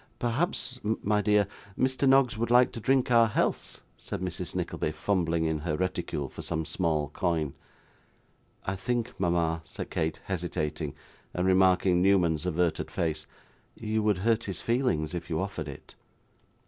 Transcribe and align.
'Perhaps, 0.17 0.79
my 1.03 1.21
dear, 1.21 1.45
Mr. 1.77 2.09
Noggs 2.09 2.35
would 2.35 2.49
like 2.49 2.71
to 2.71 2.79
drink 2.79 3.11
our 3.11 3.27
healths,' 3.27 3.81
said 3.97 4.19
Mrs 4.19 4.55
Nickleby, 4.55 4.89
fumbling 4.93 5.45
in 5.45 5.59
her 5.59 5.77
reticule 5.77 6.27
for 6.27 6.41
some 6.41 6.65
small 6.65 7.09
coin. 7.09 7.53
'I 8.65 8.77
think, 8.77 9.19
mama,' 9.19 9.61
said 9.63 9.91
Kate 9.91 10.19
hesitating, 10.25 10.95
and 11.35 11.45
remarking 11.45 12.01
Newman's 12.01 12.47
averted 12.47 12.89
face, 12.89 13.27
'you 13.75 14.01
would 14.01 14.17
hurt 14.17 14.45
his 14.45 14.59
feelings 14.59 15.13
if 15.13 15.29
you 15.29 15.39
offered 15.39 15.67
it. 15.67 15.93